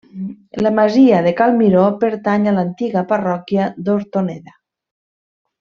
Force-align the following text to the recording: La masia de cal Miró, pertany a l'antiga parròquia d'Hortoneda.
La 0.65 0.71
masia 0.77 1.19
de 1.27 1.33
cal 1.41 1.53
Miró, 1.59 1.83
pertany 2.05 2.49
a 2.53 2.55
l'antiga 2.57 3.07
parròquia 3.15 3.71
d'Hortoneda. 3.87 4.59